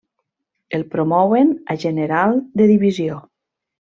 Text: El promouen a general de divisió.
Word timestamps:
El 0.77 0.85
promouen 0.93 1.51
a 1.75 1.77
general 1.85 2.35
de 2.61 2.69
divisió. 2.75 3.21